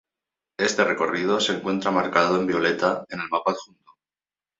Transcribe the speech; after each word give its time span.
Este 0.57 0.83
recorrido 0.83 1.39
se 1.39 1.51
encuentra 1.55 1.91
marcado 1.91 2.39
en 2.39 2.47
violeta 2.47 3.05
en 3.07 3.19
el 3.19 3.29
mapa 3.29 3.51
adjunto. 3.51 3.91